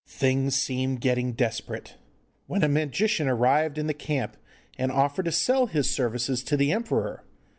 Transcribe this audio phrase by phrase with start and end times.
[0.07, 1.93] Things seemed getting desperate,
[2.47, 4.35] when a magician arrived in the camp
[4.75, 7.23] and offered to sell his services to the emperor.